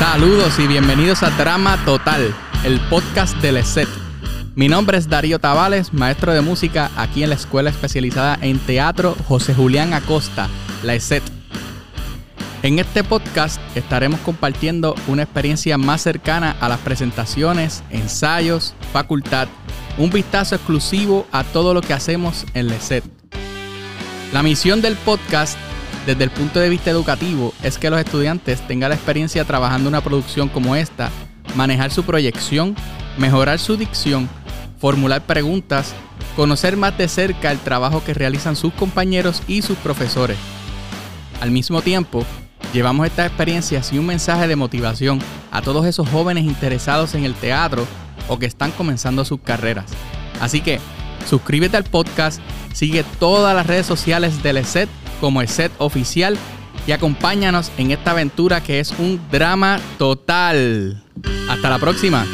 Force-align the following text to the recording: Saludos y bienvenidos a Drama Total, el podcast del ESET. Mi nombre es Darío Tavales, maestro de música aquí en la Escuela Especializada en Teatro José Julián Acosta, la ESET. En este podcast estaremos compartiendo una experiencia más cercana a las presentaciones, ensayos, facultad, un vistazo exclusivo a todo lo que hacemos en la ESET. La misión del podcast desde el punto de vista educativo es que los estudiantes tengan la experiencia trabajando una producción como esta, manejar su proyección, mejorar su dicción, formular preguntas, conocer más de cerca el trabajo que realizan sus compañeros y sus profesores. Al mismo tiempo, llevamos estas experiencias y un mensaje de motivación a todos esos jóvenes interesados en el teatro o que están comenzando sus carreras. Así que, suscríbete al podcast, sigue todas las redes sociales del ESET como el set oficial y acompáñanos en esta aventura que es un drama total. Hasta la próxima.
Saludos 0.00 0.58
y 0.58 0.66
bienvenidos 0.66 1.22
a 1.22 1.28
Drama 1.28 1.76
Total, 1.84 2.34
el 2.64 2.80
podcast 2.88 3.36
del 3.42 3.58
ESET. 3.58 3.86
Mi 4.54 4.66
nombre 4.66 4.96
es 4.96 5.10
Darío 5.10 5.38
Tavales, 5.38 5.92
maestro 5.92 6.32
de 6.32 6.40
música 6.40 6.90
aquí 6.96 7.22
en 7.22 7.28
la 7.28 7.34
Escuela 7.34 7.68
Especializada 7.68 8.38
en 8.40 8.58
Teatro 8.60 9.14
José 9.28 9.52
Julián 9.52 9.92
Acosta, 9.92 10.48
la 10.82 10.94
ESET. 10.94 11.22
En 12.62 12.78
este 12.78 13.04
podcast 13.04 13.60
estaremos 13.74 14.20
compartiendo 14.20 14.94
una 15.06 15.24
experiencia 15.24 15.76
más 15.76 16.00
cercana 16.00 16.56
a 16.62 16.70
las 16.70 16.78
presentaciones, 16.78 17.84
ensayos, 17.90 18.74
facultad, 18.94 19.48
un 19.98 20.08
vistazo 20.08 20.54
exclusivo 20.54 21.26
a 21.30 21.44
todo 21.44 21.74
lo 21.74 21.82
que 21.82 21.92
hacemos 21.92 22.46
en 22.54 22.68
la 22.68 22.76
ESET. 22.76 23.04
La 24.32 24.42
misión 24.42 24.80
del 24.80 24.96
podcast 24.96 25.58
desde 26.06 26.24
el 26.24 26.30
punto 26.30 26.60
de 26.60 26.68
vista 26.68 26.90
educativo 26.90 27.52
es 27.62 27.78
que 27.78 27.90
los 27.90 28.00
estudiantes 28.00 28.66
tengan 28.66 28.90
la 28.90 28.96
experiencia 28.96 29.44
trabajando 29.44 29.88
una 29.88 30.00
producción 30.00 30.48
como 30.48 30.74
esta, 30.74 31.10
manejar 31.54 31.90
su 31.90 32.04
proyección, 32.04 32.74
mejorar 33.18 33.58
su 33.58 33.76
dicción, 33.76 34.28
formular 34.78 35.22
preguntas, 35.26 35.94
conocer 36.36 36.76
más 36.76 36.96
de 36.96 37.06
cerca 37.08 37.52
el 37.52 37.58
trabajo 37.58 38.02
que 38.02 38.14
realizan 38.14 38.56
sus 38.56 38.72
compañeros 38.72 39.42
y 39.46 39.62
sus 39.62 39.76
profesores. 39.78 40.38
Al 41.40 41.50
mismo 41.50 41.82
tiempo, 41.82 42.24
llevamos 42.72 43.06
estas 43.06 43.26
experiencias 43.26 43.92
y 43.92 43.98
un 43.98 44.06
mensaje 44.06 44.48
de 44.48 44.56
motivación 44.56 45.18
a 45.50 45.60
todos 45.60 45.86
esos 45.86 46.08
jóvenes 46.08 46.44
interesados 46.44 47.14
en 47.14 47.24
el 47.24 47.34
teatro 47.34 47.86
o 48.28 48.38
que 48.38 48.46
están 48.46 48.70
comenzando 48.72 49.24
sus 49.24 49.40
carreras. 49.40 49.86
Así 50.40 50.60
que, 50.60 50.80
suscríbete 51.28 51.76
al 51.76 51.84
podcast, 51.84 52.40
sigue 52.72 53.04
todas 53.18 53.54
las 53.54 53.66
redes 53.66 53.86
sociales 53.86 54.42
del 54.42 54.58
ESET 54.58 54.88
como 55.20 55.40
el 55.40 55.48
set 55.48 55.72
oficial 55.78 56.38
y 56.86 56.92
acompáñanos 56.92 57.70
en 57.78 57.90
esta 57.90 58.12
aventura 58.12 58.62
que 58.62 58.80
es 58.80 58.92
un 58.98 59.20
drama 59.30 59.78
total. 59.98 61.02
Hasta 61.48 61.70
la 61.70 61.78
próxima. 61.78 62.24